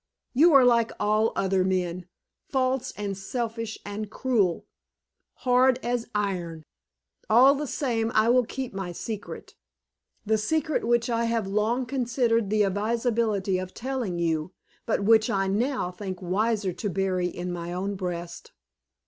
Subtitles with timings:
[0.33, 2.07] You are like all other men
[2.49, 4.65] false, and selfish, and cruel
[5.45, 6.63] hard as iron.
[7.29, 9.53] All the same, I will keep my secret
[10.25, 14.53] the secret which I have long considered the advisability of telling you,
[14.87, 18.53] but which I now think wiser to bury in my own breast.